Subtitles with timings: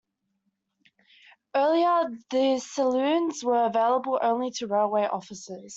[1.55, 5.69] Earlier, these saloons were available only to railway officers.